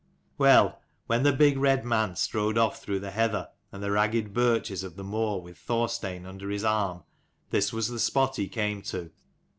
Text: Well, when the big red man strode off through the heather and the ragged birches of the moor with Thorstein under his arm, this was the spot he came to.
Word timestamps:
Well, 0.39 0.81
when 1.05 1.21
the 1.21 1.31
big 1.31 1.57
red 1.59 1.85
man 1.85 2.15
strode 2.15 2.57
off 2.57 2.81
through 2.81 3.01
the 3.01 3.11
heather 3.11 3.49
and 3.71 3.83
the 3.83 3.91
ragged 3.91 4.33
birches 4.33 4.83
of 4.83 4.95
the 4.95 5.03
moor 5.03 5.39
with 5.39 5.59
Thorstein 5.59 6.25
under 6.25 6.49
his 6.49 6.63
arm, 6.63 7.03
this 7.51 7.71
was 7.71 7.87
the 7.87 7.99
spot 7.99 8.37
he 8.37 8.47
came 8.47 8.81
to. 8.81 9.11